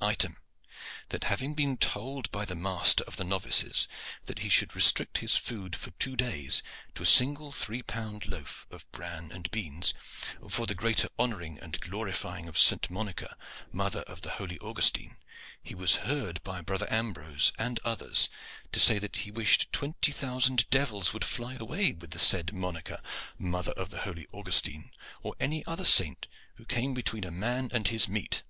[0.00, 0.38] "Item,
[1.10, 3.86] that having been told by the master of the novices
[4.24, 6.62] that he should restrict his food for two days
[6.94, 9.92] to a single three pound loaf of bran and beans,
[10.48, 12.88] for the greater honoring and glorifying of St.
[12.88, 13.36] Monica,
[13.70, 15.18] mother of the holy Augustine,
[15.62, 18.30] he was heard by brother Ambrose and others
[18.72, 23.02] to say that he wished twenty thousand devils would fly away with the said Monica,
[23.36, 24.90] mother of the holy Augustine,
[25.20, 28.42] or any other saint who came between a man and his meat.